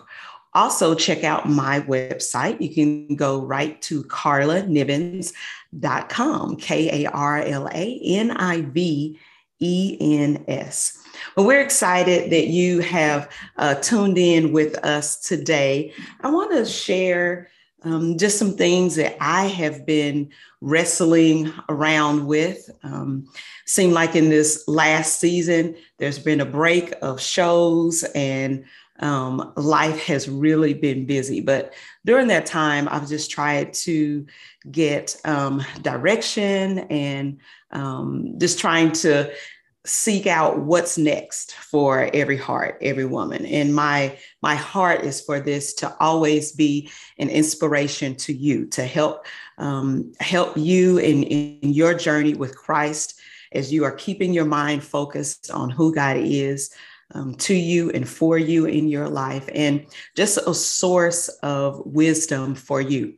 Also, 0.54 0.94
check 0.96 1.24
out 1.24 1.48
my 1.48 1.80
website. 1.82 2.60
You 2.60 2.74
can 2.74 3.16
go 3.16 3.40
right 3.42 3.80
to 3.84 4.04
karlanivens.com, 4.04 6.56
K 6.58 7.06
A 7.06 7.12
R 7.12 7.38
L 7.38 7.70
A 7.74 8.02
N 8.04 8.32
I 8.32 8.62
V 8.62 9.18
ENS. 9.62 10.98
Well, 11.36 11.46
we're 11.46 11.62
excited 11.62 12.32
that 12.32 12.48
you 12.48 12.80
have 12.80 13.32
uh, 13.58 13.76
tuned 13.76 14.18
in 14.18 14.52
with 14.52 14.76
us 14.84 15.22
today. 15.22 15.94
I 16.22 16.32
want 16.32 16.52
to 16.52 16.66
share 16.66 17.50
um, 17.84 18.18
just 18.18 18.38
some 18.38 18.58
things 18.58 18.96
that 18.96 19.16
I 19.22 19.48
have 19.48 19.86
been 19.86 20.32
wrestling 20.62 21.54
around 21.70 22.28
with. 22.28 22.70
Um, 22.84 23.28
seemed 23.66 23.94
like 23.94 24.16
in 24.16 24.30
this 24.30 24.68
last 24.68 25.20
season, 25.20 25.76
there's 25.98 26.20
been 26.20 26.42
a 26.42 26.46
break 26.46 26.94
of 27.02 27.22
shows 27.22 28.04
and 28.16 28.66
um, 29.02 29.52
life 29.56 30.04
has 30.04 30.30
really 30.30 30.74
been 30.74 31.06
busy. 31.06 31.42
But 31.42 31.74
during 32.06 32.28
that 32.28 32.46
time, 32.46 32.88
I've 32.90 33.10
just 33.10 33.32
tried 33.32 33.74
to 33.74 34.26
get 34.70 35.20
um, 35.26 35.64
direction 35.82 36.80
and 36.80 37.40
um, 37.72 38.36
just 38.38 38.60
trying 38.60 38.92
to 38.92 39.32
seek 39.84 40.28
out 40.28 40.60
what's 40.60 40.96
next 40.96 41.54
for 41.54 42.08
every 42.14 42.38
heart 42.38 42.78
every 42.82 43.06
woman 43.06 43.44
and 43.48 43.74
my 43.74 44.16
my 44.44 44.54
heart 44.54 45.02
is 45.02 45.22
for 45.22 45.40
this 45.40 45.74
to 45.74 45.92
always 46.00 46.52
be 46.52 46.88
an 47.18 47.30
inspiration 47.30 48.16
to 48.16 48.32
you 48.32 48.68
to 48.68 48.86
help 48.86 49.26
um, 49.58 50.14
help 50.20 50.56
you 50.56 51.00
in, 51.00 51.24
in 51.24 51.74
your 51.74 51.96
journey 51.96 52.36
with 52.36 52.56
christ 52.56 53.20
as 53.54 53.74
you 53.74 53.84
are 53.84 53.96
keeping 53.96 54.34
your 54.34 54.46
mind 54.46 54.84
focused 54.84 55.50
on 55.50 55.72
who 55.72 55.92
god 55.92 56.16
is 56.16 56.70
um, 57.14 57.36
to 57.36 57.54
you 57.54 57.90
and 57.92 58.08
for 58.08 58.38
you 58.38 58.66
in 58.66 58.88
your 58.88 59.10
life 59.10 59.50
and 59.54 59.86
just 60.16 60.38
a 60.38 60.54
source 60.54 61.28
of 61.44 61.82
wisdom 61.86 62.56
for 62.56 62.82
you 62.82 63.16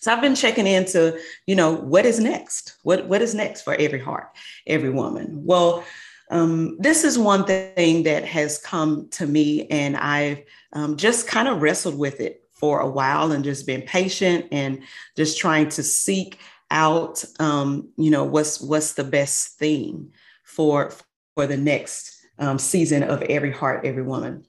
so 0.00 0.12
I've 0.12 0.22
been 0.22 0.34
checking 0.34 0.66
into, 0.66 1.20
you 1.46 1.54
know, 1.54 1.72
what 1.72 2.06
is 2.06 2.20
next? 2.20 2.78
What 2.82 3.06
what 3.06 3.20
is 3.20 3.34
next 3.34 3.62
for 3.62 3.74
every 3.74 4.00
heart, 4.00 4.30
every 4.66 4.88
woman? 4.88 5.44
Well, 5.44 5.84
um, 6.30 6.78
this 6.78 7.04
is 7.04 7.18
one 7.18 7.44
thing 7.44 8.04
that 8.04 8.24
has 8.24 8.56
come 8.58 9.08
to 9.10 9.26
me, 9.26 9.66
and 9.66 9.96
I've 9.96 10.42
um, 10.72 10.96
just 10.96 11.26
kind 11.26 11.48
of 11.48 11.60
wrestled 11.60 11.98
with 11.98 12.20
it 12.20 12.44
for 12.50 12.80
a 12.80 12.88
while, 12.88 13.32
and 13.32 13.44
just 13.44 13.66
been 13.66 13.82
patient 13.82 14.46
and 14.50 14.82
just 15.16 15.38
trying 15.38 15.68
to 15.70 15.82
seek 15.82 16.38
out, 16.70 17.22
um, 17.38 17.90
you 17.98 18.10
know, 18.10 18.24
what's 18.24 18.58
what's 18.58 18.94
the 18.94 19.04
best 19.04 19.58
thing 19.58 20.12
for 20.44 20.92
for 21.34 21.46
the 21.46 21.58
next 21.58 22.19
um, 22.40 22.58
season 22.58 23.02
of 23.02 23.22
every 23.22 23.52
heart, 23.52 23.84
every 23.84 24.02
woman. 24.02 24.44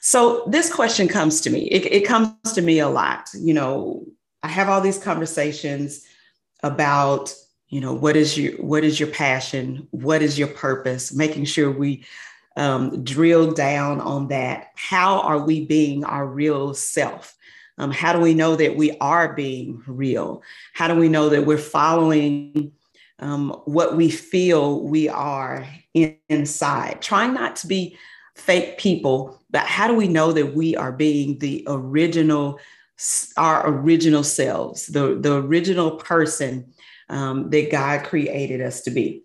So 0.00 0.44
this 0.46 0.72
question 0.72 1.08
comes 1.08 1.40
to 1.42 1.50
me. 1.50 1.64
It, 1.66 1.92
it 1.92 2.06
comes 2.06 2.30
to 2.54 2.62
me 2.62 2.78
a 2.78 2.88
lot. 2.88 3.28
You 3.34 3.54
know, 3.54 4.06
I 4.42 4.48
have 4.48 4.68
all 4.68 4.80
these 4.80 4.98
conversations 4.98 6.06
about 6.62 7.34
you 7.68 7.80
know 7.80 7.92
what 7.92 8.16
is 8.16 8.38
your 8.38 8.52
what 8.54 8.84
is 8.84 8.98
your 9.00 9.08
passion 9.10 9.86
what 9.90 10.22
is 10.22 10.38
your 10.38 10.48
purpose 10.48 11.12
making 11.12 11.44
sure 11.44 11.70
we 11.70 12.04
um, 12.56 13.04
drill 13.04 13.52
down 13.52 14.00
on 14.00 14.28
that 14.28 14.68
how 14.76 15.20
are 15.20 15.44
we 15.44 15.66
being 15.66 16.04
our 16.04 16.26
real 16.26 16.72
self 16.74 17.34
um, 17.78 17.90
how 17.90 18.12
do 18.12 18.20
we 18.20 18.32
know 18.34 18.56
that 18.56 18.76
we 18.76 18.96
are 18.98 19.34
being 19.34 19.82
real 19.86 20.42
how 20.72 20.88
do 20.88 20.94
we 20.94 21.08
know 21.08 21.28
that 21.28 21.44
we're 21.44 21.58
following 21.58 22.72
um, 23.18 23.50
what 23.64 23.96
we 23.96 24.10
feel 24.10 24.82
we 24.82 25.08
are 25.08 25.66
in, 25.94 26.16
inside 26.28 27.00
trying 27.00 27.34
not 27.34 27.56
to 27.56 27.66
be 27.66 27.96
fake 28.34 28.76
people 28.78 29.40
but 29.50 29.62
how 29.62 29.86
do 29.86 29.94
we 29.94 30.08
know 30.08 30.32
that 30.32 30.54
we 30.54 30.76
are 30.76 30.92
being 30.92 31.38
the 31.38 31.64
original 31.66 32.58
our 33.36 33.68
original 33.68 34.24
selves, 34.24 34.86
the, 34.86 35.16
the 35.20 35.34
original 35.36 35.92
person 35.92 36.72
um, 37.08 37.50
that 37.50 37.70
God 37.70 38.04
created 38.04 38.60
us 38.60 38.82
to 38.82 38.90
be. 38.90 39.24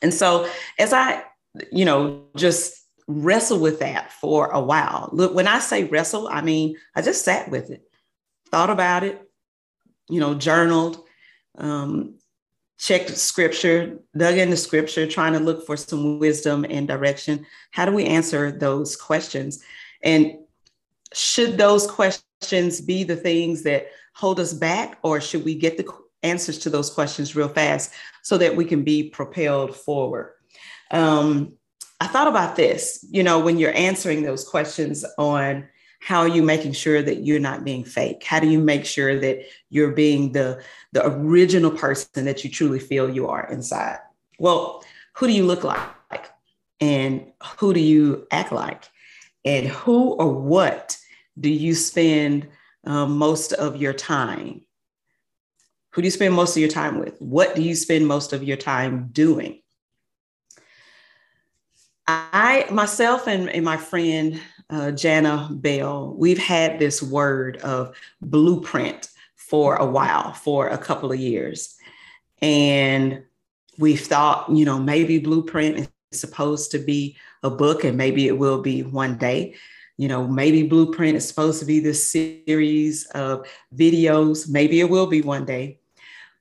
And 0.00 0.12
so, 0.14 0.48
as 0.78 0.92
I, 0.92 1.22
you 1.70 1.84
know, 1.84 2.24
just 2.36 2.74
wrestle 3.06 3.58
with 3.58 3.80
that 3.80 4.12
for 4.12 4.50
a 4.50 4.60
while. 4.60 5.10
Look, 5.12 5.34
when 5.34 5.48
I 5.48 5.58
say 5.58 5.84
wrestle, 5.84 6.28
I 6.28 6.40
mean, 6.40 6.76
I 6.94 7.02
just 7.02 7.24
sat 7.24 7.50
with 7.50 7.70
it, 7.70 7.82
thought 8.50 8.70
about 8.70 9.02
it, 9.02 9.20
you 10.08 10.20
know, 10.20 10.34
journaled, 10.34 11.04
um, 11.56 12.18
checked 12.78 13.16
scripture, 13.16 13.98
dug 14.16 14.38
into 14.38 14.56
scripture, 14.56 15.06
trying 15.06 15.32
to 15.32 15.40
look 15.40 15.66
for 15.66 15.76
some 15.76 16.18
wisdom 16.18 16.64
and 16.68 16.86
direction. 16.86 17.44
How 17.72 17.84
do 17.84 17.92
we 17.92 18.04
answer 18.04 18.52
those 18.52 18.96
questions? 18.96 19.62
And 20.02 20.38
should 21.12 21.58
those 21.58 21.86
questions 21.86 22.80
be 22.80 23.02
the 23.02 23.16
things 23.16 23.64
that 23.64 23.88
hold 24.14 24.38
us 24.38 24.52
back, 24.52 24.98
or 25.02 25.20
should 25.20 25.44
we 25.44 25.54
get 25.54 25.76
the 25.76 25.92
answers 26.22 26.58
to 26.60 26.70
those 26.70 26.90
questions 26.90 27.36
real 27.36 27.48
fast 27.48 27.92
so 28.22 28.38
that 28.38 28.54
we 28.54 28.64
can 28.64 28.84
be 28.84 29.10
propelled 29.10 29.74
forward? 29.74 30.34
Um, 30.90 31.54
I 32.00 32.06
thought 32.06 32.28
about 32.28 32.54
this, 32.54 33.04
you 33.10 33.24
know, 33.24 33.40
when 33.40 33.58
you're 33.58 33.74
answering 33.74 34.22
those 34.22 34.48
questions 34.48 35.04
on 35.18 35.68
how 36.00 36.20
are 36.20 36.28
you 36.28 36.42
making 36.42 36.72
sure 36.72 37.02
that 37.02 37.24
you're 37.24 37.40
not 37.40 37.64
being 37.64 37.84
fake? 37.84 38.22
How 38.24 38.40
do 38.40 38.48
you 38.48 38.60
make 38.60 38.84
sure 38.84 39.18
that 39.18 39.40
you're 39.68 39.92
being 39.92 40.32
the, 40.32 40.62
the 40.92 41.06
original 41.06 41.70
person 41.70 42.24
that 42.24 42.44
you 42.44 42.50
truly 42.50 42.78
feel 42.78 43.10
you 43.10 43.28
are 43.28 43.46
inside? 43.50 43.98
Well, 44.38 44.84
who 45.14 45.26
do 45.26 45.32
you 45.32 45.44
look 45.44 45.64
like? 45.64 45.80
And 46.80 47.32
who 47.58 47.74
do 47.74 47.80
you 47.80 48.26
act 48.30 48.52
like? 48.52 48.84
and 49.48 49.66
who 49.66 50.12
or 50.12 50.32
what 50.32 50.98
do 51.40 51.48
you 51.48 51.74
spend 51.74 52.48
um, 52.84 53.16
most 53.16 53.52
of 53.54 53.76
your 53.76 53.94
time? 53.94 54.62
Who 55.92 56.02
do 56.02 56.06
you 56.06 56.12
spend 56.12 56.34
most 56.34 56.56
of 56.56 56.60
your 56.60 56.70
time 56.70 56.98
with? 56.98 57.18
What 57.18 57.56
do 57.56 57.62
you 57.62 57.74
spend 57.74 58.06
most 58.06 58.32
of 58.32 58.44
your 58.44 58.58
time 58.58 59.08
doing? 59.10 59.62
I, 62.06 62.66
myself, 62.70 63.26
and, 63.26 63.48
and 63.50 63.64
my 63.64 63.76
friend 63.76 64.40
uh, 64.70 64.90
Jana 64.90 65.48
Bell, 65.50 66.14
we've 66.16 66.38
had 66.38 66.78
this 66.78 67.02
word 67.02 67.56
of 67.58 67.96
blueprint 68.20 69.08
for 69.36 69.76
a 69.76 69.86
while, 69.86 70.32
for 70.32 70.68
a 70.68 70.78
couple 70.78 71.10
of 71.10 71.18
years. 71.18 71.76
And 72.42 73.22
we've 73.78 74.00
thought, 74.00 74.50
you 74.50 74.64
know, 74.64 74.78
maybe 74.78 75.18
blueprint 75.18 75.78
is 76.10 76.20
supposed 76.20 76.70
to 76.72 76.78
be 76.78 77.16
a 77.42 77.50
book, 77.50 77.84
and 77.84 77.96
maybe 77.96 78.26
it 78.26 78.38
will 78.38 78.60
be 78.62 78.82
one 78.82 79.16
day. 79.16 79.54
You 79.96 80.06
know, 80.06 80.28
maybe 80.28 80.62
Blueprint 80.62 81.16
is 81.16 81.26
supposed 81.26 81.58
to 81.58 81.66
be 81.66 81.80
this 81.80 82.10
series 82.10 83.06
of 83.06 83.46
videos. 83.74 84.48
Maybe 84.48 84.78
it 84.78 84.88
will 84.88 85.08
be 85.08 85.22
one 85.22 85.44
day. 85.44 85.80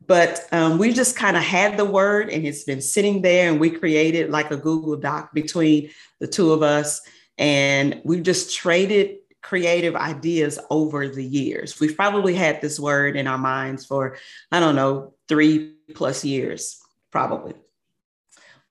But 0.05 0.47
um, 0.51 0.77
we 0.77 0.93
just 0.93 1.17
kind 1.17 1.35
of 1.35 1.43
had 1.43 1.75
the 1.75 1.83
word 1.83 2.29
and 2.29 2.45
it's 2.45 2.63
been 2.63 2.81
sitting 2.81 3.21
there, 3.21 3.49
and 3.49 3.59
we 3.59 3.71
created 3.71 4.29
like 4.29 4.51
a 4.51 4.57
Google 4.57 4.95
Doc 4.95 5.33
between 5.33 5.89
the 6.19 6.27
two 6.27 6.51
of 6.53 6.61
us. 6.61 7.01
And 7.37 8.01
we've 8.03 8.23
just 8.23 8.55
traded 8.55 9.17
creative 9.41 9.95
ideas 9.95 10.59
over 10.69 11.07
the 11.07 11.23
years. 11.23 11.79
We've 11.79 11.95
probably 11.95 12.33
had 12.33 12.61
this 12.61 12.79
word 12.79 13.15
in 13.15 13.27
our 13.27 13.37
minds 13.37 13.85
for, 13.85 14.17
I 14.51 14.59
don't 14.59 14.75
know, 14.75 15.13
three 15.27 15.75
plus 15.93 16.25
years, 16.25 16.79
probably. 17.11 17.53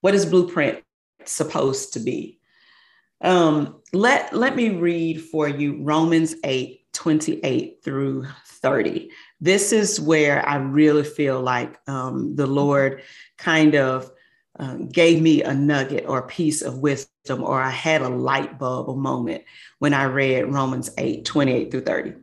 What 0.01 0.15
is 0.15 0.27
blueprint? 0.27 0.83
supposed 1.29 1.95
to 1.95 2.01
be. 2.01 2.39
Um, 3.21 3.81
let, 3.93 4.35
let 4.35 4.57
me 4.57 4.71
read 4.71 5.23
for 5.23 5.49
you 5.49 5.83
Romans 5.83 6.35
8 6.45 6.83
28 6.93 7.81
through 7.85 8.27
30. 8.47 9.11
This 9.41 9.73
is 9.73 10.01
where 10.01 10.47
I 10.49 10.57
really 10.57 11.05
feel 11.05 11.41
like 11.41 11.79
um, 11.87 12.37
the 12.37 12.47
Lord 12.47 13.03
kind 13.37 13.75
of 13.75 14.11
uh, 14.59 14.75
gave 14.91 15.21
me 15.21 15.43
a 15.43 15.55
nugget 15.55 16.05
or 16.07 16.19
a 16.19 16.27
piece 16.27 16.63
of 16.63 16.79
wisdom, 16.79 17.43
or 17.43 17.61
I 17.61 17.71
had 17.71 18.03
a 18.03 18.09
light 18.09 18.59
bulb 18.59 18.89
a 18.89 18.97
moment 18.97 19.45
when 19.79 19.95
I 19.95 20.05
read 20.05 20.53
Romans 20.53 20.91
8 20.97 21.25
28 21.25 21.71
through 21.71 21.83
30 21.83 22.15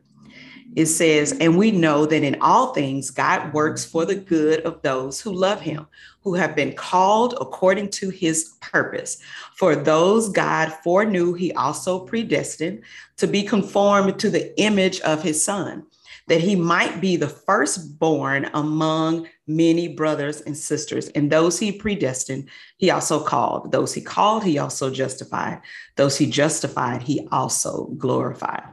it 0.76 0.86
says, 0.86 1.36
And 1.40 1.56
we 1.56 1.70
know 1.70 2.04
that 2.06 2.22
in 2.22 2.36
all 2.40 2.74
things 2.74 3.10
God 3.10 3.52
works 3.52 3.84
for 3.84 4.04
the 4.04 4.14
good 4.14 4.60
of 4.60 4.82
those 4.82 5.20
who 5.20 5.32
love 5.32 5.60
him, 5.60 5.86
who 6.22 6.34
have 6.34 6.56
been 6.56 6.74
called 6.74 7.34
according 7.40 7.90
to 7.90 8.10
his 8.10 8.54
purpose. 8.60 9.18
For 9.56 9.76
those 9.76 10.28
God 10.28 10.72
foreknew, 10.82 11.34
he 11.34 11.52
also 11.52 12.00
predestined 12.00 12.82
to 13.18 13.26
be 13.26 13.42
conformed 13.42 14.18
to 14.18 14.30
the 14.30 14.58
image 14.60 15.00
of 15.02 15.22
his 15.22 15.44
son, 15.44 15.86
that 16.26 16.40
he 16.40 16.56
might 16.56 17.00
be 17.00 17.16
the 17.16 17.28
firstborn 17.28 18.48
among 18.54 19.28
many 19.46 19.88
brothers 19.88 20.40
and 20.40 20.56
sisters. 20.56 21.08
And 21.08 21.30
those 21.30 21.58
he 21.58 21.70
predestined, 21.72 22.48
he 22.78 22.90
also 22.90 23.22
called. 23.22 23.72
Those 23.72 23.92
he 23.92 24.00
called, 24.00 24.44
he 24.44 24.58
also 24.58 24.90
justified. 24.90 25.60
Those 25.96 26.16
he 26.16 26.26
justified, 26.26 27.02
he 27.02 27.28
also 27.30 27.86
glorified. 27.98 28.64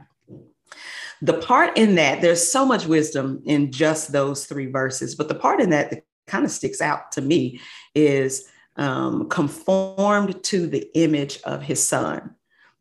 The 1.20 1.34
part 1.34 1.76
in 1.76 1.94
that, 1.96 2.20
there's 2.20 2.50
so 2.50 2.64
much 2.64 2.86
wisdom 2.86 3.42
in 3.44 3.70
just 3.70 4.12
those 4.12 4.46
three 4.46 4.66
verses, 4.66 5.14
but 5.14 5.28
the 5.28 5.34
part 5.34 5.60
in 5.60 5.70
that 5.70 5.90
that 5.90 6.04
kind 6.26 6.44
of 6.44 6.50
sticks 6.50 6.80
out 6.80 7.12
to 7.12 7.20
me 7.20 7.60
is 7.94 8.48
um, 8.76 9.28
conformed 9.28 10.42
to 10.44 10.66
the 10.66 10.88
image 10.94 11.40
of 11.44 11.62
his 11.62 11.86
son. 11.86 12.34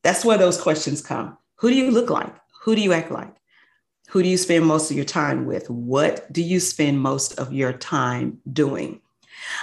That's 0.03 0.25
where 0.25 0.37
those 0.37 0.59
questions 0.59 1.01
come. 1.01 1.37
Who 1.57 1.69
do 1.69 1.75
you 1.75 1.91
look 1.91 2.09
like? 2.09 2.33
Who 2.63 2.75
do 2.75 2.81
you 2.81 2.93
act 2.93 3.11
like? 3.11 3.35
Who 4.11 4.21
do 4.21 4.27
you 4.27 4.35
spend 4.35 4.65
most 4.65 4.91
of 4.91 4.97
your 4.97 5.05
time 5.05 5.45
with? 5.45 5.69
What 5.69 6.31
do 6.33 6.41
you 6.41 6.59
spend 6.59 6.99
most 6.99 7.39
of 7.39 7.53
your 7.53 7.71
time 7.71 8.41
doing? 8.51 8.99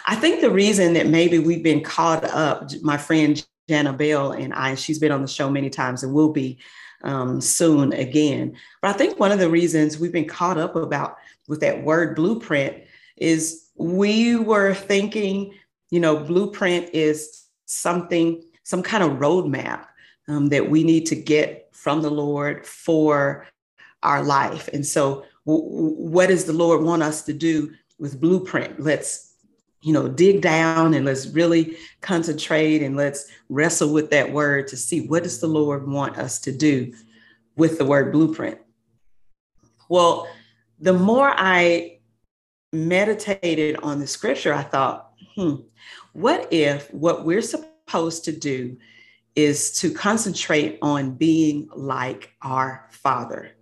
I 0.07 0.17
think 0.17 0.41
the 0.41 0.51
reason 0.51 0.95
that 0.95 1.07
maybe 1.07 1.39
we've 1.39 1.63
been 1.63 1.85
caught 1.85 2.25
up, 2.25 2.71
my 2.81 2.97
friend 2.97 3.47
Jana 3.69 3.93
Bell 3.93 4.33
and 4.33 4.55
I, 4.55 4.75
she's 4.75 4.99
been 4.99 5.13
on 5.13 5.21
the 5.21 5.29
show 5.29 5.51
many 5.51 5.69
times 5.69 6.03
and 6.03 6.15
will 6.15 6.33
be 6.33 6.59
um, 7.03 7.43
soon 7.43 7.93
again. 7.93 8.57
But 8.81 8.89
I 8.89 8.95
think 8.95 9.21
one 9.21 9.33
of 9.33 9.39
the 9.39 9.51
reasons 9.51 9.99
we've 9.99 10.13
been 10.13 10.27
caught 10.27 10.57
up 10.57 10.77
about 10.77 11.19
with 11.47 11.61
that 11.61 11.85
word 11.85 12.17
blueprint 12.17 12.85
is 13.19 13.67
we 13.77 14.37
were 14.37 14.73
thinking, 14.73 15.53
you 15.91 16.01
know, 16.01 16.25
blueprint 16.25 16.89
is 16.95 17.45
something, 17.67 18.43
some 18.63 18.83
kind 18.83 19.05
of 19.05 19.19
roadmap 19.19 19.85
um, 20.27 20.47
that 20.49 20.71
we 20.71 20.85
need 20.85 21.05
to 21.05 21.17
get 21.17 21.69
from 21.73 22.01
the 22.01 22.11
Lord 22.11 22.67
for 22.67 23.47
our 24.03 24.23
life. 24.23 24.69
And 24.73 24.85
so, 24.85 25.25
w- 25.47 25.65
what 25.65 26.29
does 26.29 26.45
the 26.45 26.53
Lord 26.53 26.83
want 26.83 27.03
us 27.03 27.23
to 27.23 27.33
do 27.33 27.73
with 27.99 28.21
blueprint? 28.21 28.81
Let's, 28.81 29.35
you 29.83 29.93
know, 29.93 30.09
dig 30.09 30.41
down 30.41 30.95
and 30.95 31.05
let's 31.05 31.27
really 31.27 31.77
concentrate 32.01 32.83
and 32.83 32.97
let's 32.97 33.31
wrestle 33.49 33.93
with 33.93 34.11
that 34.11 34.33
word 34.33 34.69
to 34.69 34.77
see 34.77 35.07
what 35.07 35.23
does 35.23 35.41
the 35.41 35.47
Lord 35.47 35.89
want 35.89 36.19
us 36.19 36.39
to 36.41 36.53
do 36.53 36.93
with 37.57 37.79
the 37.79 37.85
word 37.85 38.13
blueprint. 38.13 38.59
Well, 39.89 40.29
the 40.79 40.93
more 40.93 41.33
I 41.35 41.99
meditated 42.73 43.77
on 43.83 43.99
the 43.99 44.07
scripture, 44.07 44.53
I 44.53 44.63
thought, 44.63 45.13
hmm, 45.35 45.57
what 46.13 46.53
if 46.53 46.93
what 46.93 47.25
we're 47.25 47.43
supposed 47.43 48.25
to 48.25 48.33
do 48.33 48.77
is 49.35 49.73
to 49.81 49.93
concentrate 49.93 50.79
on 50.83 51.15
being 51.15 51.69
like 51.75 52.33
our 52.43 52.89
Father? 52.91 53.53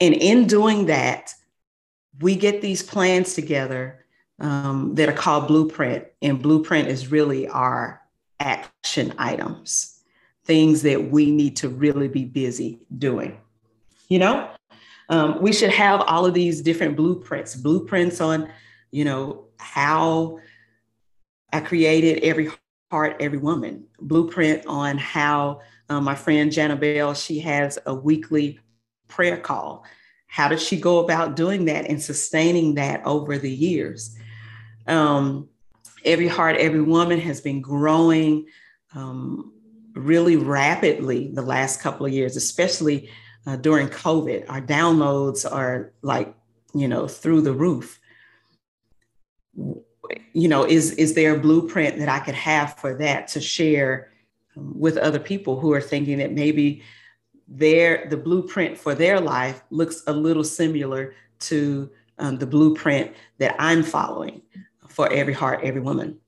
And 0.00 0.14
in 0.14 0.46
doing 0.46 0.86
that, 0.86 1.34
we 2.20 2.36
get 2.36 2.62
these 2.62 2.82
plans 2.82 3.34
together 3.34 4.04
um, 4.40 4.94
that 4.94 5.08
are 5.08 5.14
called 5.14 5.46
blueprint. 5.46 6.06
And 6.22 6.40
blueprint 6.40 6.88
is 6.88 7.10
really 7.10 7.46
our 7.48 8.00
action 8.40 9.14
items, 9.18 10.00
things 10.44 10.82
that 10.82 11.10
we 11.10 11.30
need 11.30 11.56
to 11.56 11.68
really 11.68 12.08
be 12.08 12.24
busy 12.24 12.80
doing. 12.96 13.38
You 14.08 14.18
know, 14.18 14.50
um, 15.08 15.40
we 15.40 15.52
should 15.52 15.70
have 15.70 16.00
all 16.00 16.26
of 16.26 16.34
these 16.34 16.62
different 16.62 16.96
blueprints, 16.96 17.54
blueprints 17.54 18.20
on, 18.20 18.50
you 18.90 19.04
know, 19.04 19.44
how 19.58 20.38
I 21.52 21.60
created 21.60 22.22
every 22.22 22.50
heart, 22.90 23.16
every 23.20 23.38
woman, 23.38 23.84
blueprint 24.00 24.66
on 24.66 24.98
how 24.98 25.60
um, 25.88 26.04
my 26.04 26.14
friend 26.14 26.50
Jana 26.50 26.76
Bell, 26.76 27.14
she 27.14 27.40
has 27.40 27.78
a 27.86 27.94
weekly 27.94 28.60
prayer 29.10 29.36
call. 29.36 29.84
How 30.26 30.48
did 30.48 30.60
she 30.60 30.80
go 30.80 31.00
about 31.00 31.36
doing 31.36 31.64
that 31.66 31.86
and 31.86 32.00
sustaining 32.00 32.76
that 32.76 33.04
over 33.04 33.36
the 33.36 33.50
years? 33.50 34.16
Um, 34.86 35.48
every 36.04 36.28
Heart, 36.28 36.56
Every 36.56 36.80
Woman 36.82 37.20
has 37.20 37.40
been 37.40 37.60
growing 37.60 38.46
um, 38.94 39.52
really 39.94 40.36
rapidly 40.36 41.30
the 41.32 41.42
last 41.42 41.80
couple 41.80 42.06
of 42.06 42.12
years, 42.12 42.36
especially 42.36 43.10
uh, 43.46 43.56
during 43.56 43.88
COVID. 43.88 44.46
Our 44.48 44.60
downloads 44.60 45.50
are 45.50 45.92
like, 46.02 46.34
you 46.74 46.88
know, 46.88 47.08
through 47.08 47.42
the 47.42 47.52
roof. 47.52 48.00
You 50.32 50.48
know, 50.48 50.64
is 50.64 50.92
is 50.92 51.14
there 51.14 51.36
a 51.36 51.40
blueprint 51.40 51.98
that 51.98 52.08
I 52.08 52.20
could 52.20 52.34
have 52.34 52.76
for 52.78 52.94
that 52.98 53.28
to 53.28 53.40
share 53.40 54.12
um, 54.56 54.78
with 54.78 54.96
other 54.96 55.18
people 55.18 55.58
who 55.58 55.72
are 55.72 55.80
thinking 55.80 56.18
that 56.18 56.32
maybe 56.32 56.82
their 57.50 58.06
the 58.08 58.16
blueprint 58.16 58.78
for 58.78 58.94
their 58.94 59.20
life 59.20 59.62
looks 59.70 60.04
a 60.06 60.12
little 60.12 60.44
similar 60.44 61.14
to 61.40 61.90
um, 62.18 62.38
the 62.38 62.46
blueprint 62.46 63.12
that 63.38 63.56
I'm 63.58 63.82
following 63.82 64.42
for 64.88 65.12
every 65.12 65.34
heart, 65.34 65.60
every 65.62 65.80
woman. 65.80 66.18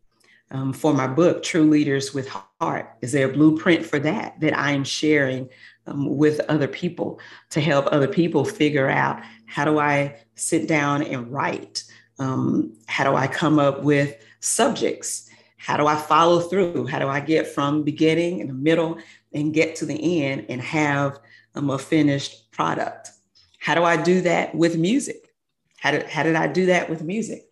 Um, 0.51 0.73
for 0.73 0.93
my 0.93 1.07
book, 1.07 1.43
True 1.43 1.69
Leaders 1.69 2.13
with 2.13 2.29
Heart, 2.29 2.91
is 3.01 3.13
there 3.13 3.31
a 3.31 3.33
blueprint 3.33 3.87
for 3.87 3.99
that 4.01 4.39
that 4.41 4.59
I 4.59 4.73
am 4.73 4.85
sharing 4.85 5.49
um, 5.87 6.17
with 6.17 6.41
other 6.49 6.69
people 6.69 7.21
to 7.51 7.61
help 7.61 7.87
other 7.87 8.09
people 8.09 8.45
figure 8.45 8.89
out 8.89 9.23
how 9.47 9.65
do 9.65 9.79
I 9.79 10.17
sit 10.35 10.69
down 10.69 11.03
and 11.03 11.31
write? 11.33 11.85
Um, 12.19 12.75
how 12.87 13.05
do 13.05 13.17
I 13.17 13.29
come 13.29 13.59
up 13.59 13.83
with 13.83 14.23
subjects? 14.41 15.31
How 15.57 15.77
do 15.77 15.87
I 15.87 15.97
follow 15.97 16.41
through? 16.41 16.87
How 16.87 16.99
do 16.99 17.09
I 17.09 17.21
get 17.21 17.47
from 17.47 17.83
beginning 17.83 18.41
and 18.41 18.51
the 18.51 18.55
middle 18.55 18.99
and 19.35 19.55
get 19.55 19.77
to 19.77 19.87
the 19.87 20.23
end 20.25 20.47
and 20.49 20.61
have 20.61 21.19
um, 21.55 21.71
a 21.71 21.79
finished 21.79 22.51
product. 22.53 23.11
How 23.59 23.75
do 23.75 23.85
I 23.85 24.01
do 24.01 24.21
that 24.23 24.55
with 24.55 24.77
music? 24.77 25.33
How 25.79 25.93
did, 25.93 26.05
how 26.05 26.23
did 26.23 26.37
I 26.37 26.47
do 26.47 26.67
that 26.67 26.89
with 26.89 27.03
music? 27.03 27.49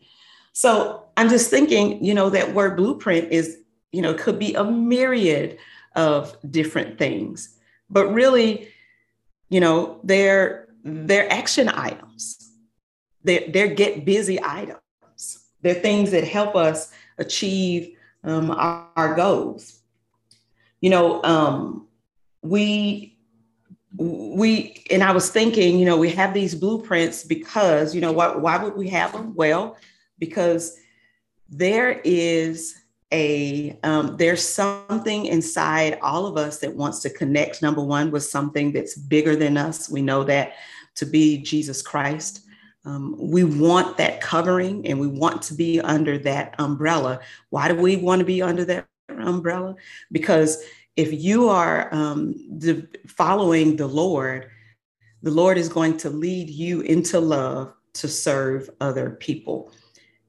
So 0.52 1.04
I'm 1.16 1.28
just 1.28 1.50
thinking, 1.50 2.04
you 2.04 2.14
know, 2.14 2.30
that 2.30 2.54
word 2.54 2.76
blueprint 2.76 3.32
is, 3.32 3.58
you 3.92 4.02
know, 4.02 4.14
could 4.14 4.38
be 4.38 4.54
a 4.54 4.64
myriad 4.64 5.58
of 5.96 6.36
different 6.50 6.98
things, 6.98 7.56
but 7.88 8.06
really, 8.08 8.68
you 9.48 9.60
know, 9.60 10.00
they're 10.04 10.68
they're 10.82 11.30
action 11.30 11.68
items. 11.68 12.52
They're, 13.22 13.44
they're 13.48 13.74
get 13.74 14.04
busy 14.04 14.42
items. 14.42 14.80
They're 15.60 15.74
things 15.74 16.10
that 16.12 16.24
help 16.24 16.56
us 16.56 16.90
achieve 17.18 17.96
um, 18.24 18.50
our, 18.50 18.88
our 18.96 19.14
goals 19.14 19.79
you 20.80 20.90
know, 20.90 21.22
um, 21.22 21.86
we 22.42 23.18
we 23.96 24.84
and 24.90 25.02
I 25.02 25.12
was 25.12 25.30
thinking, 25.30 25.78
you 25.78 25.84
know, 25.84 25.96
we 25.96 26.10
have 26.10 26.32
these 26.32 26.54
blueprints 26.54 27.24
because, 27.24 27.94
you 27.94 28.00
know, 28.00 28.12
why, 28.12 28.34
why 28.34 28.62
would 28.62 28.76
we 28.76 28.88
have 28.88 29.12
them? 29.12 29.34
Well, 29.34 29.76
because 30.18 30.76
there 31.48 32.00
is 32.04 32.76
a 33.12 33.78
um, 33.82 34.16
there's 34.16 34.46
something 34.46 35.26
inside 35.26 35.98
all 36.00 36.26
of 36.26 36.36
us 36.36 36.60
that 36.60 36.74
wants 36.74 37.00
to 37.00 37.10
connect 37.10 37.60
number 37.60 37.82
one 37.82 38.10
with 38.10 38.22
something 38.22 38.72
that's 38.72 38.96
bigger 38.96 39.34
than 39.34 39.56
us. 39.56 39.90
We 39.90 40.02
know 40.02 40.22
that 40.24 40.54
to 40.96 41.06
be 41.06 41.38
jesus 41.38 41.82
christ. 41.82 42.42
Um, 42.84 43.14
we 43.18 43.44
want 43.44 43.98
that 43.98 44.20
covering 44.20 44.86
and 44.86 44.98
we 44.98 45.06
want 45.06 45.42
to 45.42 45.54
be 45.54 45.80
under 45.80 46.16
that 46.18 46.54
umbrella. 46.58 47.20
Why 47.50 47.68
do 47.68 47.74
we 47.74 47.96
want 47.96 48.20
to 48.20 48.24
be 48.24 48.40
under 48.40 48.64
that 48.64 48.86
umbrella 49.22 49.74
because 50.12 50.62
if 50.96 51.12
you 51.12 51.48
are 51.48 51.88
um, 51.94 52.34
the, 52.58 52.86
following 53.06 53.76
the 53.76 53.86
Lord, 53.86 54.50
the 55.22 55.30
Lord 55.30 55.56
is 55.56 55.68
going 55.68 55.96
to 55.98 56.10
lead 56.10 56.50
you 56.50 56.80
into 56.82 57.20
love 57.20 57.72
to 57.94 58.08
serve 58.08 58.68
other 58.80 59.10
people, 59.10 59.72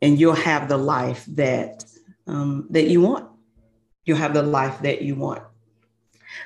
and 0.01 0.19
you'll 0.19 0.33
have 0.33 0.67
the 0.67 0.77
life 0.77 1.25
that 1.29 1.85
um, 2.27 2.67
that 2.69 2.87
you 2.87 3.01
want. 3.01 3.29
You'll 4.05 4.17
have 4.17 4.33
the 4.33 4.43
life 4.43 4.79
that 4.81 5.01
you 5.01 5.15
want. 5.15 5.43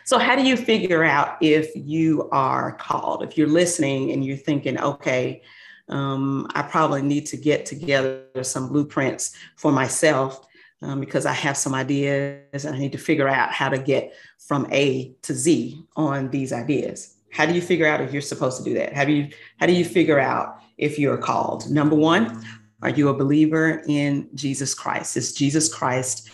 So, 0.03 0.17
how 0.17 0.35
do 0.35 0.43
you 0.43 0.57
figure 0.57 1.03
out 1.03 1.37
if 1.41 1.71
you 1.75 2.29
are 2.31 2.73
called? 2.73 3.23
If 3.23 3.37
you're 3.37 3.47
listening 3.47 4.11
and 4.11 4.25
you're 4.25 4.37
thinking, 4.37 4.79
okay, 4.79 5.41
um, 5.89 6.47
I 6.55 6.63
probably 6.63 7.01
need 7.01 7.25
to 7.27 7.37
get 7.37 7.65
together 7.65 8.25
some 8.41 8.69
blueprints 8.69 9.35
for 9.55 9.71
myself 9.71 10.47
um, 10.85 10.99
because 10.99 11.25
I 11.25 11.33
have 11.33 11.57
some 11.57 11.73
ideas 11.73 12.63
and 12.63 12.75
I 12.75 12.77
need 12.77 12.91
to 12.91 12.97
figure 12.97 13.27
out 13.27 13.51
how 13.51 13.69
to 13.69 13.77
get 13.77 14.13
from 14.37 14.67
A 14.71 15.15
to 15.23 15.33
Z 15.33 15.83
on 15.95 16.29
these 16.29 16.53
ideas. 16.53 17.15
How 17.31 17.45
do 17.45 17.53
you 17.53 17.61
figure 17.61 17.87
out 17.87 18.01
if 18.01 18.13
you're 18.13 18.21
supposed 18.21 18.57
to 18.59 18.63
do 18.63 18.75
that? 18.75 18.93
How 18.93 19.03
do 19.03 19.11
you 19.11 19.29
how 19.59 19.65
do 19.65 19.73
you 19.73 19.83
figure 19.83 20.19
out 20.19 20.61
if 20.77 20.99
you're 20.99 21.17
called? 21.17 21.69
Number 21.69 21.95
one, 21.95 22.45
are 22.81 22.91
you 22.91 23.09
a 23.09 23.13
believer 23.13 23.83
in 23.87 24.29
Jesus 24.35 24.73
Christ? 24.73 25.17
Is 25.17 25.33
Jesus 25.33 25.73
Christ 25.73 26.29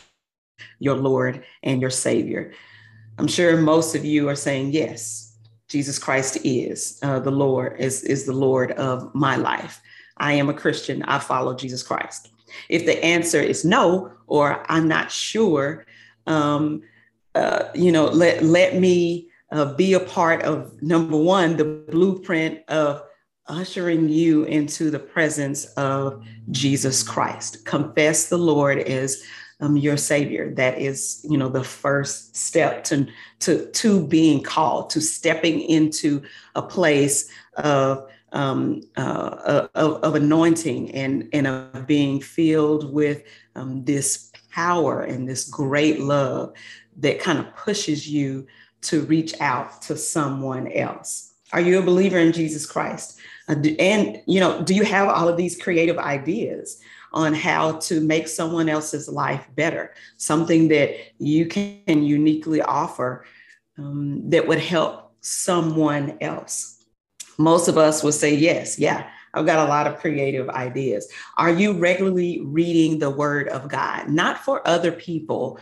your 0.79 0.98
Lord 0.98 1.43
and 1.63 1.79
your 1.79 1.89
Savior? 1.89 2.51
I'm 3.17 3.27
sure 3.27 3.55
most 3.58 3.96
of 3.96 4.03
you 4.03 4.27
are 4.27 4.36
saying 4.36 4.74
yes. 4.74 5.38
Jesus 5.70 5.98
Christ 5.98 6.38
is 6.43 7.00
uh, 7.01 7.20
the 7.20 7.31
Lord, 7.31 7.79
is, 7.79 8.03
is 8.03 8.25
the 8.25 8.34
Lord 8.34 8.74
of 8.74 9.15
my 9.15 9.38
life. 9.38 9.81
I 10.17 10.34
am 10.34 10.50
a 10.50 10.53
Christian. 10.53 11.01
I 11.03 11.20
follow 11.20 11.55
Jesus 11.55 11.81
Christ. 11.81 12.29
If 12.70 12.86
the 12.86 13.03
answer 13.03 13.41
is 13.41 13.65
no, 13.65 14.12
or 14.27 14.65
I'm 14.70 14.88
not 14.88 15.12
sure, 15.12 15.86
um, 16.27 16.84
uh, 17.36 17.65
you 17.74 17.91
know, 17.91 18.05
let, 18.05 18.43
let 18.43 18.75
me 18.75 19.29
uh, 19.51 19.74
be 19.74 19.93
a 19.93 20.00
part 20.00 20.43
of 20.43 20.81
number 20.81 21.17
one, 21.17 21.58
the 21.58 21.65
blueprint 21.65 22.60
of 22.70 23.03
ushering 23.48 24.08
you 24.08 24.43
into 24.46 24.89
the 24.89 25.00
presence 25.00 25.65
of 25.75 26.24
Jesus 26.51 27.03
Christ. 27.03 27.65
Confess 27.65 28.29
the 28.29 28.38
Lord 28.38 28.79
as 28.79 29.24
um, 29.60 29.77
your 29.77 29.98
Savior. 29.98 30.53
That 30.55 30.79
is, 30.79 31.25
you 31.29 31.38
know, 31.38 31.50
the 31.50 31.63
first 31.63 32.36
step 32.36 32.84
to, 32.86 33.08
to, 33.39 33.65
to 33.67 34.08
being 34.08 34.41
called, 34.41 34.89
to 34.91 35.01
stepping 35.01 35.62
into 35.62 36.24
a 36.55 36.62
place 36.62 37.29
of 37.58 38.10
um, 38.32 38.82
uh, 38.96 39.68
of, 39.76 40.04
of, 40.04 40.16
anointing 40.16 40.92
and, 40.92 41.28
and 41.34 41.48
of 41.48 41.86
being 41.86 42.22
filled 42.22 42.94
with 42.94 43.24
um, 43.56 43.84
this 43.84 44.32
power 44.52 45.02
and 45.02 45.28
this 45.28 45.50
great 45.50 46.00
love 46.00 46.54
that 46.98 47.20
kind 47.20 47.40
of 47.40 47.56
pushes 47.56 48.08
you 48.10 48.48
to 48.82 49.02
reach 49.04 49.40
out 49.40 49.82
to 49.84 49.98
someone 49.98 50.72
else. 50.72 51.34
Are 51.54 51.62
you 51.62 51.80
a 51.80 51.84
believer 51.84 52.18
in 52.18 52.32
Jesus 52.32 52.66
Christ? 52.66 53.20
Uh, 53.48 53.56
and 53.80 54.22
you 54.26 54.40
know, 54.40 54.62
do 54.62 54.74
you 54.74 54.84
have 54.84 55.10
all 55.10 55.28
of 55.28 55.38
these 55.38 55.62
creative 55.62 55.98
ideas 55.98 56.82
on 57.14 57.34
how 57.34 57.74
to 57.74 58.00
make 58.00 58.28
someone 58.28 58.70
else's 58.70 59.10
life 59.10 59.46
better? 59.56 59.94
Something 60.18 60.70
that 60.70 60.96
you 61.18 61.46
can 61.48 62.04
uniquely 62.04 62.62
offer 62.62 63.26
um, 63.78 64.30
that 64.30 64.48
would 64.48 64.60
help 64.60 65.14
someone 65.22 66.18
else. 66.22 66.81
Most 67.38 67.68
of 67.68 67.78
us 67.78 68.04
would 68.04 68.14
say 68.14 68.34
yes, 68.36 68.78
yeah. 68.80 69.10
I've 69.34 69.46
got 69.46 69.66
a 69.66 69.70
lot 69.70 69.88
of 69.88 69.98
creative 69.98 70.50
ideas. 70.50 71.08
Are 71.38 71.52
you 71.52 71.74
regularly 71.74 72.42
reading 72.44 73.00
the 73.00 73.10
Word 73.10 73.48
of 73.48 73.70
God? 73.70 74.10
Not 74.10 74.40
for 74.40 74.68
other 74.68 74.92
people. 74.92 75.60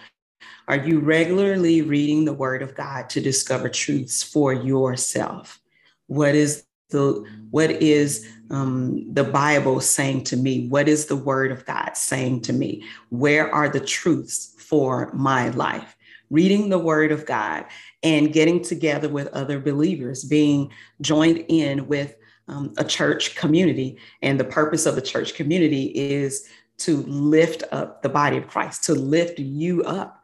Are 0.68 0.78
you 0.78 1.00
regularly 1.00 1.82
reading 1.82 2.26
the 2.26 2.34
Word 2.34 2.62
of 2.62 2.76
God 2.76 3.10
to 3.12 3.22
discover 3.22 3.70
truths 3.70 4.24
for 4.24 4.54
yourself? 4.54 5.60
What 6.08 6.36
is 6.36 6.66
the 6.90 7.26
what 7.52 7.70
is 7.70 8.28
um, 8.50 9.14
the 9.14 9.24
Bible 9.24 9.80
saying 9.80 10.24
to 10.26 10.38
me? 10.38 10.68
What 10.70 10.88
is 10.88 11.06
the 11.06 11.16
Word 11.16 11.52
of 11.52 11.66
God 11.66 11.96
saying 11.96 12.42
to 12.42 12.54
me? 12.54 12.84
Where 13.10 13.54
are 13.54 13.70
the 13.70 13.80
truths 13.80 14.56
for 14.58 15.12
my 15.14 15.50
life? 15.50 15.96
Reading 16.30 16.70
the 16.70 16.80
Word 16.80 17.12
of 17.12 17.26
God 17.26 17.66
and 18.04 18.34
getting 18.34 18.62
together 18.62 19.10
with 19.10 19.28
other 19.28 19.60
believers, 19.60 20.24
being 20.24 20.72
joined 21.02 21.46
in 21.48 21.88
with 21.88 22.16
um, 22.48 22.74
a 22.78 22.84
church 22.84 23.36
community. 23.36 23.98
And 24.22 24.40
the 24.40 24.44
purpose 24.44 24.86
of 24.86 24.96
the 24.96 25.02
church 25.02 25.36
community 25.36 25.86
is 25.96 26.48
to 26.80 26.98
lift 27.04 27.64
up 27.72 28.02
the 28.02 28.10
body 28.10 28.38
of 28.38 28.48
Christ, 28.48 28.84
to 28.86 28.94
lift 28.94 29.40
you 29.40 29.84
up, 29.84 30.22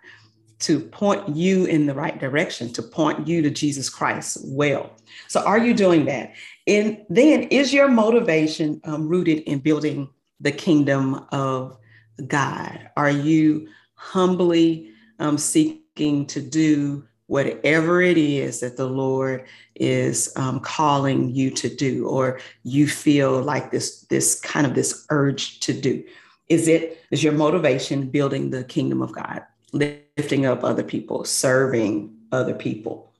to 0.60 0.80
point 0.80 1.36
you 1.36 1.66
in 1.66 1.86
the 1.86 1.94
right 1.94 2.18
direction, 2.20 2.72
to 2.74 2.82
point 2.82 3.28
you 3.28 3.42
to 3.42 3.50
Jesus 3.50 3.90
Christ 3.90 4.38
well. 4.44 4.92
So, 5.28 5.42
are 5.42 5.60
you 5.60 5.74
doing 5.74 6.06
that? 6.06 6.34
And 6.66 7.04
then, 7.10 7.44
is 7.44 7.74
your 7.74 7.90
motivation 7.90 8.82
um, 8.86 9.08
rooted 9.08 9.40
in 9.40 9.60
building 9.60 10.10
the 10.40 10.52
kingdom 10.52 11.26
of 11.32 11.78
God? 12.26 12.90
Are 12.96 13.12
you 13.12 13.68
humbly 13.96 14.92
um, 15.20 15.38
seeking 15.38 15.85
to 15.96 16.42
do 16.42 17.08
whatever 17.28 18.02
it 18.02 18.18
is 18.18 18.60
that 18.60 18.78
the 18.78 18.88
Lord 18.88 19.46
is 19.76 20.32
um, 20.36 20.60
calling 20.60 21.34
you 21.34 21.50
to 21.52 21.74
do, 21.74 22.08
or 22.08 22.40
you 22.64 22.88
feel 22.88 23.42
like 23.42 23.72
this 23.72 24.02
this 24.02 24.40
kind 24.40 24.68
of 24.68 24.76
this 24.76 25.06
urge 25.10 25.60
to 25.62 25.74
do? 25.74 26.04
Is 26.50 26.68
it 26.68 27.04
is 27.12 27.24
your 27.24 27.34
motivation 27.34 28.10
building 28.10 28.50
the 28.50 28.64
kingdom 28.64 29.02
of 29.02 29.12
God, 29.12 29.44
lifting 29.72 30.46
up 30.46 30.64
other 30.64 30.84
people, 30.84 31.24
serving 31.24 32.16
other 32.32 32.54
people? 32.54 33.12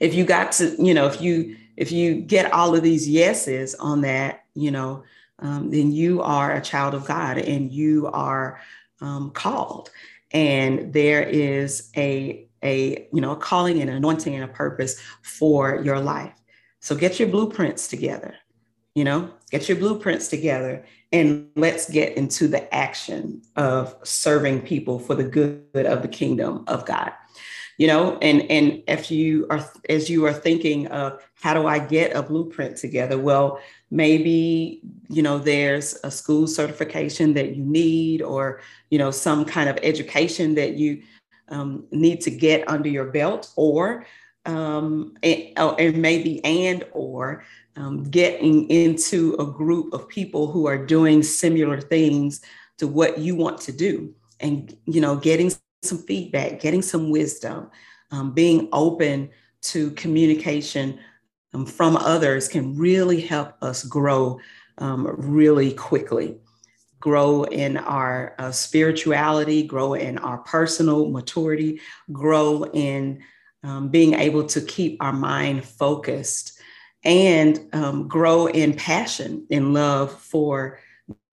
If 0.00 0.14
you 0.14 0.24
got 0.24 0.52
to, 0.52 0.74
you 0.78 0.94
know, 0.94 1.06
if 1.06 1.20
you 1.20 1.56
if 1.76 1.90
you 1.92 2.20
get 2.20 2.52
all 2.52 2.74
of 2.74 2.82
these 2.82 3.08
yeses 3.08 3.74
on 3.76 4.02
that, 4.02 4.44
you 4.54 4.70
know, 4.70 5.04
um, 5.38 5.70
then 5.70 5.92
you 5.92 6.20
are 6.22 6.52
a 6.52 6.60
child 6.60 6.94
of 6.94 7.06
God 7.06 7.38
and 7.38 7.72
you 7.72 8.08
are 8.08 8.60
um, 9.00 9.30
called. 9.30 9.90
And 10.32 10.92
there 10.92 11.22
is 11.22 11.90
a 11.96 12.46
a 12.64 13.08
you 13.12 13.20
know 13.20 13.32
a 13.32 13.36
calling 13.36 13.80
and 13.80 13.90
an 13.90 13.96
anointing 13.96 14.34
and 14.34 14.44
a 14.44 14.48
purpose 14.48 15.00
for 15.22 15.82
your 15.82 16.00
life. 16.00 16.34
So 16.80 16.94
get 16.94 17.18
your 17.18 17.28
blueprints 17.28 17.88
together. 17.88 18.34
You 18.94 19.04
know, 19.04 19.30
get 19.50 19.68
your 19.68 19.78
blueprints 19.78 20.28
together 20.28 20.84
and 21.12 21.48
let's 21.56 21.88
get 21.88 22.16
into 22.16 22.46
the 22.46 22.72
action 22.74 23.40
of 23.56 23.94
serving 24.02 24.62
people 24.62 24.98
for 24.98 25.14
the 25.14 25.24
good 25.24 25.86
of 25.86 26.02
the 26.02 26.08
kingdom 26.08 26.64
of 26.66 26.84
God 26.84 27.12
you 27.78 27.86
know 27.86 28.18
and 28.22 28.42
and 28.50 28.82
if 28.86 29.10
you 29.10 29.46
are 29.50 29.64
as 29.88 30.08
you 30.10 30.24
are 30.26 30.32
thinking 30.32 30.86
of 30.88 31.22
how 31.34 31.54
do 31.54 31.66
i 31.66 31.78
get 31.78 32.14
a 32.14 32.22
blueprint 32.22 32.76
together? 32.76 33.18
Well 33.18 33.60
maybe 33.92 34.80
you 35.08 35.22
know 35.22 35.38
there's 35.38 35.98
a 36.02 36.10
school 36.10 36.46
certification 36.46 37.34
that 37.34 37.54
you 37.54 37.62
need 37.62 38.22
or 38.22 38.60
you 38.90 38.98
know 38.98 39.10
some 39.10 39.44
kind 39.44 39.68
of 39.68 39.78
education 39.82 40.54
that 40.54 40.74
you 40.74 41.02
um, 41.48 41.84
need 41.90 42.20
to 42.22 42.30
get 42.30 42.66
under 42.68 42.88
your 42.88 43.04
belt 43.04 43.52
or 43.56 44.06
um, 44.46 45.14
and, 45.22 45.52
oh, 45.58 45.74
and 45.76 45.98
maybe 45.98 46.44
and 46.44 46.84
or 46.92 47.44
um, 47.76 48.02
getting 48.04 48.68
into 48.70 49.34
a 49.38 49.46
group 49.46 49.92
of 49.92 50.08
people 50.08 50.50
who 50.50 50.66
are 50.66 50.84
doing 50.84 51.22
similar 51.22 51.80
things 51.80 52.40
to 52.78 52.88
what 52.88 53.18
you 53.18 53.36
want 53.36 53.60
to 53.60 53.72
do 53.72 54.12
and 54.40 54.76
you 54.86 55.00
know 55.00 55.16
getting 55.16 55.52
some 55.82 55.98
feedback, 55.98 56.60
getting 56.60 56.82
some 56.82 57.10
wisdom, 57.10 57.70
um, 58.10 58.32
being 58.32 58.68
open 58.72 59.30
to 59.62 59.90
communication 59.92 60.98
um, 61.54 61.66
from 61.66 61.96
others 61.96 62.48
can 62.48 62.76
really 62.76 63.20
help 63.20 63.54
us 63.62 63.84
grow 63.84 64.38
um, 64.78 65.06
really 65.18 65.72
quickly. 65.72 66.38
Grow 67.00 67.42
in 67.44 67.76
our 67.76 68.34
uh, 68.38 68.52
spirituality, 68.52 69.64
grow 69.64 69.94
in 69.94 70.18
our 70.18 70.38
personal 70.38 71.10
maturity, 71.10 71.80
grow 72.12 72.64
in 72.72 73.22
um, 73.64 73.88
being 73.88 74.14
able 74.14 74.44
to 74.46 74.60
keep 74.60 75.02
our 75.02 75.12
mind 75.12 75.64
focused, 75.64 76.60
and 77.04 77.68
um, 77.72 78.06
grow 78.06 78.46
in 78.46 78.74
passion 78.74 79.46
and 79.50 79.74
love 79.74 80.12
for 80.12 80.78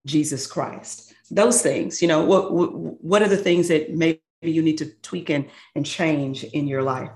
Jesus 0.06 0.48
Christ. 0.48 1.14
Those 1.30 1.62
things, 1.62 2.02
you 2.02 2.08
know, 2.08 2.26
what, 2.26 2.52
what, 2.52 3.22
are 3.22 3.28
the 3.28 3.38
things 3.38 3.68
that 3.68 3.96
maybe 3.96 4.22
you 4.42 4.62
need 4.62 4.78
to 4.78 4.86
tweak 5.02 5.30
and, 5.30 5.50
and 5.76 5.86
change 5.86 6.44
in 6.44 6.68
your 6.68 6.82
life. 6.82 7.10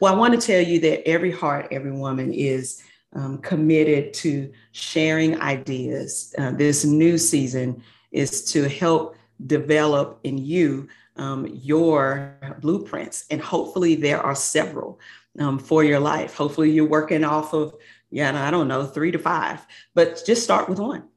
Well, 0.00 0.12
I 0.12 0.16
want 0.16 0.38
to 0.38 0.46
tell 0.46 0.62
you 0.62 0.80
that 0.80 1.06
every 1.08 1.30
heart, 1.30 1.68
every 1.70 1.92
woman 1.92 2.32
is 2.32 2.82
um, 3.14 3.38
committed 3.38 4.14
to 4.14 4.52
sharing 4.72 5.40
ideas. 5.40 6.34
Uh, 6.38 6.52
this 6.52 6.84
new 6.84 7.18
season 7.18 7.82
is 8.12 8.44
to 8.52 8.68
help 8.68 9.16
develop 9.46 10.20
in 10.24 10.38
you 10.38 10.88
um, 11.16 11.46
your 11.46 12.36
blueprints. 12.60 13.24
And 13.30 13.40
hopefully, 13.40 13.94
there 13.94 14.20
are 14.20 14.34
several 14.34 15.00
um, 15.38 15.58
for 15.58 15.84
your 15.84 16.00
life. 16.00 16.34
Hopefully, 16.34 16.70
you're 16.70 16.88
working 16.88 17.24
off 17.24 17.52
of, 17.52 17.74
yeah, 18.10 18.46
I 18.46 18.50
don't 18.50 18.68
know, 18.68 18.86
three 18.86 19.10
to 19.12 19.18
five, 19.18 19.64
but 19.94 20.22
just 20.24 20.44
start 20.44 20.68
with 20.68 20.78
one 20.78 21.09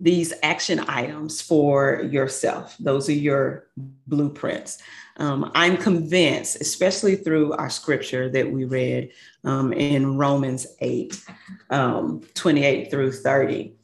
these 0.00 0.32
action 0.42 0.80
items 0.88 1.42
for 1.42 2.02
yourself. 2.10 2.74
Those 2.80 3.08
are 3.08 3.12
your 3.12 3.66
blueprints. 4.06 4.78
Um, 5.18 5.52
I'm 5.54 5.76
convinced, 5.76 6.60
especially 6.62 7.16
through 7.16 7.52
our 7.52 7.68
scripture 7.68 8.30
that 8.30 8.50
we 8.50 8.64
read 8.64 9.12
um, 9.44 9.74
in 9.74 10.16
Romans 10.16 10.66
8, 10.80 11.22
um, 11.68 12.22
28 12.34 12.90
through 12.90 13.12
30. 13.12 13.74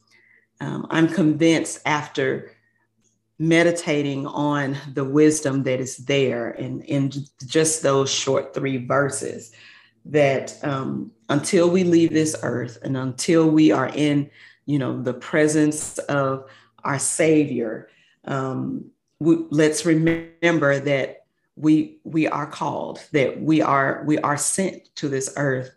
Um, 0.62 0.86
I'm 0.90 1.08
convinced 1.08 1.80
after 1.84 2.52
meditating 3.38 4.26
on 4.26 4.78
the 4.94 5.04
wisdom 5.04 5.62
that 5.64 5.78
is 5.78 5.98
there 5.98 6.52
in, 6.52 6.80
in 6.82 7.12
just 7.46 7.82
those 7.82 8.10
short 8.10 8.54
three 8.54 8.78
verses 8.78 9.52
that 10.06 10.56
um, 10.62 11.10
until 11.28 11.68
we 11.68 11.84
leave 11.84 12.10
this 12.10 12.36
earth 12.42 12.78
and 12.82 12.96
until 12.96 13.50
we 13.50 13.70
are 13.72 13.90
in 13.94 14.30
you 14.66 14.78
know, 14.78 15.00
the 15.00 15.14
presence 15.14 15.98
of 15.98 16.50
our 16.84 16.98
Savior, 16.98 17.88
um, 18.24 18.90
we, 19.18 19.38
let's 19.50 19.86
remember 19.86 20.80
that 20.80 21.24
we 21.54 21.98
we 22.04 22.26
are 22.26 22.46
called, 22.46 23.00
that 23.12 23.40
we 23.40 23.62
are 23.62 24.02
we 24.06 24.18
are 24.18 24.36
sent 24.36 24.94
to 24.96 25.08
this 25.08 25.32
earth 25.36 25.70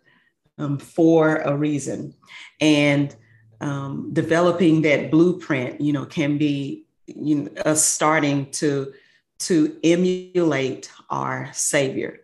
um, 0.58 0.76
for 0.78 1.36
a 1.36 1.56
reason, 1.56 2.14
and 2.60 3.14
um, 3.60 4.10
developing 4.12 4.82
that 4.82 5.10
blueprint, 5.10 5.80
you 5.80 5.92
know, 5.92 6.04
can 6.04 6.36
be 6.36 6.84
you 7.06 7.36
know, 7.36 7.62
us 7.62 7.84
starting 7.84 8.50
to 8.52 8.92
to 9.38 9.78
emulate 9.82 10.90
our 11.08 11.48
Savior. 11.54 12.20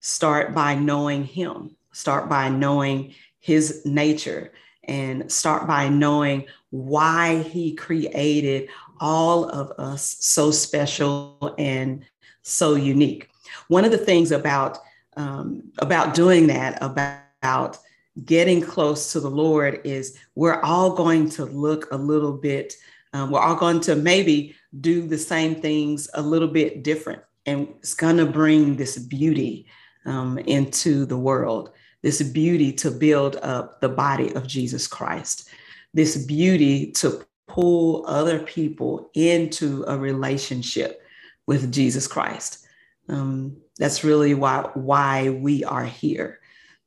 Start 0.00 0.54
by 0.54 0.74
knowing 0.74 1.24
Him. 1.24 1.76
Start 1.92 2.28
by 2.28 2.48
knowing 2.48 3.14
His 3.38 3.82
nature 3.86 4.52
and 4.84 5.30
start 5.30 5.66
by 5.66 5.88
knowing 5.88 6.46
why 6.70 7.42
he 7.42 7.74
created 7.74 8.68
all 9.00 9.48
of 9.48 9.70
us 9.78 10.16
so 10.20 10.50
special 10.50 11.54
and 11.58 12.04
so 12.42 12.74
unique. 12.74 13.30
One 13.68 13.84
of 13.84 13.90
the 13.90 13.98
things 13.98 14.32
about 14.32 14.78
um, 15.16 15.62
about 15.78 16.14
doing 16.14 16.46
that, 16.46 16.78
about 16.82 17.78
getting 18.24 18.60
close 18.60 19.12
to 19.12 19.20
the 19.20 19.30
Lord 19.30 19.80
is 19.84 20.18
we're 20.34 20.60
all 20.60 20.94
going 20.94 21.28
to 21.30 21.44
look 21.44 21.90
a 21.90 21.96
little 21.96 22.32
bit, 22.32 22.74
um, 23.12 23.30
we're 23.30 23.40
all 23.40 23.56
going 23.56 23.80
to 23.80 23.96
maybe 23.96 24.54
do 24.80 25.06
the 25.06 25.18
same 25.18 25.56
things 25.56 26.08
a 26.14 26.22
little 26.22 26.48
bit 26.48 26.82
different. 26.82 27.22
And 27.46 27.68
it's 27.78 27.94
going 27.94 28.18
to 28.18 28.26
bring 28.26 28.76
this 28.76 28.98
beauty 28.98 29.66
um, 30.06 30.38
into 30.38 31.06
the 31.06 31.18
world, 31.18 31.70
this 32.02 32.22
beauty 32.22 32.72
to 32.72 32.90
build 32.90 33.36
up 33.42 33.80
the 33.80 33.88
body 33.88 34.32
of 34.34 34.46
Jesus 34.46 34.86
Christ, 34.86 35.48
this 35.92 36.24
beauty 36.24 36.92
to 36.92 37.24
pull 37.48 38.06
other 38.06 38.38
people 38.38 39.10
into 39.14 39.84
a 39.88 39.98
relationship 39.98 41.02
with 41.46 41.72
Jesus 41.72 42.06
Christ. 42.06 42.66
Um, 43.08 43.56
that's 43.78 44.04
really 44.04 44.34
why 44.34 44.70
why 44.74 45.30
we 45.30 45.64
are 45.64 45.84
here 45.84 46.38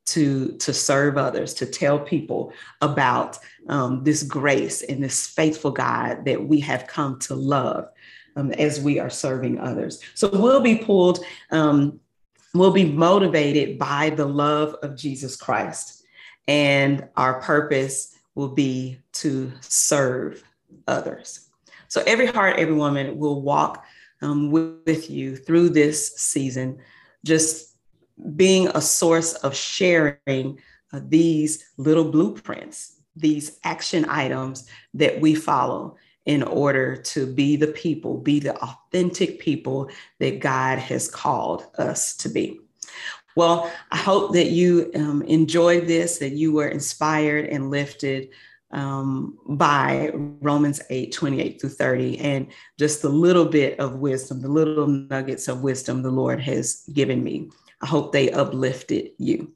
to 0.06 0.52
to 0.58 0.72
serve 0.72 1.16
others, 1.16 1.54
to 1.54 1.66
tell 1.66 1.98
people 1.98 2.52
about 2.80 3.38
um, 3.68 4.04
this 4.04 4.22
grace 4.22 4.82
and 4.82 5.02
this 5.02 5.26
faithful 5.26 5.70
God 5.70 6.24
that 6.24 6.42
we 6.42 6.60
have 6.60 6.86
come 6.86 7.18
to 7.20 7.34
love 7.34 7.88
um, 8.36 8.52
as 8.52 8.80
we 8.80 8.98
are 8.98 9.10
serving 9.10 9.58
others. 9.58 10.00
So 10.14 10.28
we'll 10.28 10.60
be 10.60 10.76
pulled, 10.76 11.24
um, 11.50 12.00
we'll 12.54 12.72
be 12.72 12.84
motivated 12.84 13.78
by 13.78 14.10
the 14.10 14.24
love 14.24 14.74
of 14.82 14.96
Jesus 14.96 15.36
Christ, 15.36 16.04
and 16.46 17.08
our 17.16 17.40
purpose 17.40 18.16
will 18.34 18.48
be 18.48 18.98
to 19.12 19.52
serve 19.60 20.42
others. 20.86 21.50
So 21.88 22.02
every 22.06 22.26
heart, 22.26 22.58
every 22.58 22.74
woman 22.74 23.18
will 23.18 23.42
walk 23.42 23.84
um, 24.22 24.50
with 24.50 25.10
you 25.10 25.36
through 25.36 25.70
this 25.70 26.16
season, 26.16 26.78
just 27.24 27.76
being 28.36 28.68
a 28.68 28.80
source 28.80 29.34
of 29.34 29.54
sharing 29.54 30.58
uh, 30.92 31.00
these 31.08 31.64
little 31.76 32.10
blueprints, 32.10 33.00
these 33.16 33.58
action 33.64 34.04
items 34.08 34.68
that 34.94 35.20
we 35.20 35.34
follow 35.34 35.96
in 36.26 36.42
order 36.42 36.96
to 36.96 37.26
be 37.26 37.56
the 37.56 37.66
people, 37.68 38.18
be 38.18 38.40
the 38.40 38.56
authentic 38.56 39.38
people 39.38 39.90
that 40.20 40.40
God 40.40 40.78
has 40.78 41.08
called 41.08 41.66
us 41.78 42.16
to 42.18 42.28
be. 42.28 42.60
Well, 43.36 43.70
I 43.90 43.96
hope 43.96 44.32
that 44.34 44.50
you 44.50 44.90
um, 44.94 45.22
enjoyed 45.22 45.86
this, 45.86 46.18
that 46.18 46.32
you 46.32 46.52
were 46.52 46.68
inspired 46.68 47.46
and 47.46 47.70
lifted 47.70 48.30
um, 48.70 49.38
by 49.46 50.10
Romans 50.14 50.80
8 50.90 51.12
28 51.12 51.60
through 51.60 51.70
30, 51.70 52.18
and 52.18 52.46
just 52.78 53.02
the 53.02 53.08
little 53.08 53.44
bit 53.44 53.78
of 53.78 53.96
wisdom, 53.96 54.40
the 54.40 54.48
little 54.48 54.86
nuggets 54.86 55.48
of 55.48 55.62
wisdom 55.62 56.02
the 56.02 56.10
Lord 56.10 56.40
has 56.40 56.88
given 56.92 57.22
me. 57.22 57.50
I 57.82 57.86
hope 57.86 58.12
they 58.12 58.30
uplifted 58.30 59.10
you. 59.18 59.52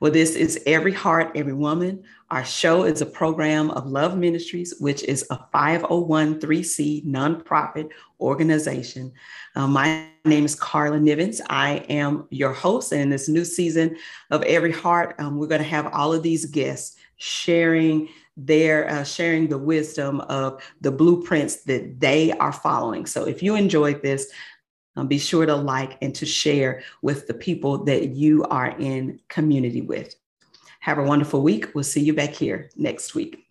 Well, 0.00 0.10
this 0.10 0.34
is 0.34 0.58
Every 0.64 0.94
Heart, 0.94 1.32
Every 1.34 1.52
Woman. 1.52 2.02
Our 2.30 2.42
show 2.42 2.84
is 2.84 3.02
a 3.02 3.06
program 3.06 3.70
of 3.72 3.86
Love 3.86 4.16
Ministries, 4.16 4.74
which 4.78 5.02
is 5.02 5.26
a 5.30 5.38
501c 5.52 7.04
nonprofit 7.04 7.90
organization. 8.18 9.12
Uh, 9.54 9.66
my 9.66 10.06
name 10.24 10.46
is 10.46 10.54
Karla 10.54 10.98
Nivens. 10.98 11.42
I 11.50 11.84
am 11.90 12.26
your 12.30 12.54
host. 12.54 12.92
And 12.92 13.02
in 13.02 13.10
this 13.10 13.28
new 13.28 13.44
season 13.44 13.94
of 14.30 14.42
Every 14.44 14.72
Heart, 14.72 15.16
um, 15.18 15.36
we're 15.36 15.48
going 15.48 15.60
to 15.60 15.68
have 15.68 15.92
all 15.92 16.14
of 16.14 16.22
these 16.22 16.46
guests 16.46 16.96
sharing 17.18 18.08
their 18.38 18.88
uh, 18.88 19.04
sharing 19.04 19.48
the 19.48 19.58
wisdom 19.58 20.22
of 20.22 20.62
the 20.80 20.90
blueprints 20.90 21.64
that 21.64 22.00
they 22.00 22.32
are 22.32 22.54
following. 22.54 23.04
So 23.04 23.26
if 23.26 23.42
you 23.42 23.54
enjoyed 23.54 24.00
this, 24.00 24.32
um, 24.96 25.06
be 25.06 25.18
sure 25.18 25.46
to 25.46 25.54
like 25.54 25.96
and 26.02 26.14
to 26.16 26.26
share 26.26 26.82
with 27.02 27.26
the 27.26 27.34
people 27.34 27.84
that 27.84 28.10
you 28.10 28.44
are 28.44 28.74
in 28.78 29.20
community 29.28 29.80
with. 29.80 30.14
Have 30.80 30.98
a 30.98 31.02
wonderful 31.02 31.42
week. 31.42 31.74
We'll 31.74 31.84
see 31.84 32.00
you 32.00 32.14
back 32.14 32.30
here 32.30 32.70
next 32.76 33.14
week. 33.14 33.49